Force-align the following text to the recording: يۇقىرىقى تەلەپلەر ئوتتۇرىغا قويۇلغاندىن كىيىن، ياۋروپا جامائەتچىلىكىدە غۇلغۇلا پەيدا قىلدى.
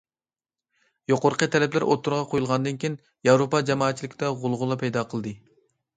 يۇقىرىقى 1.11 1.49
تەلەپلەر 1.57 1.85
ئوتتۇرىغا 1.87 2.25
قويۇلغاندىن 2.33 2.79
كىيىن، 2.85 2.97
ياۋروپا 3.29 3.61
جامائەتچىلىكىدە 3.71 4.35
غۇلغۇلا 4.43 4.79
پەيدا 4.85 5.05
قىلدى. 5.13 5.35